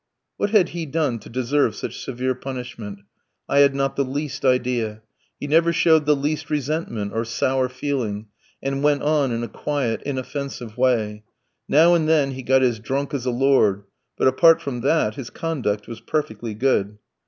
[0.37, 3.01] What had he done to deserve such severe punishment?
[3.47, 5.03] I had not the least idea;
[5.39, 8.25] he never showed the least resentment or sour feeling,
[8.63, 11.21] and went on in a quiet, inoffensive way;
[11.69, 13.83] now and then he got as drunk as a lord;
[14.17, 16.97] but, apart from that, his conduct was perfectly good.